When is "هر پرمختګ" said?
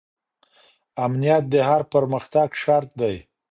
1.69-2.47